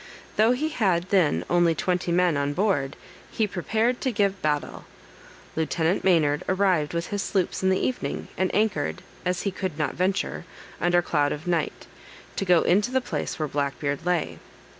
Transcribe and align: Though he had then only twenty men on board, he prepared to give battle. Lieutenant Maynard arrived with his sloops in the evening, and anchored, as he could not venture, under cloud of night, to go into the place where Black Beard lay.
Though 0.35 0.53
he 0.53 0.69
had 0.69 1.11
then 1.11 1.45
only 1.47 1.75
twenty 1.75 2.11
men 2.11 2.35
on 2.35 2.53
board, 2.53 2.95
he 3.29 3.45
prepared 3.45 4.01
to 4.01 4.11
give 4.11 4.41
battle. 4.41 4.85
Lieutenant 5.55 6.03
Maynard 6.03 6.43
arrived 6.49 6.95
with 6.95 7.09
his 7.09 7.21
sloops 7.21 7.61
in 7.61 7.69
the 7.69 7.77
evening, 7.77 8.27
and 8.35 8.49
anchored, 8.55 9.03
as 9.25 9.43
he 9.43 9.51
could 9.51 9.77
not 9.77 9.93
venture, 9.93 10.43
under 10.81 11.03
cloud 11.03 11.31
of 11.31 11.45
night, 11.45 11.85
to 12.35 12.45
go 12.45 12.63
into 12.63 12.89
the 12.89 12.99
place 12.99 13.37
where 13.37 13.47
Black 13.47 13.79
Beard 13.79 14.03
lay. 14.03 14.39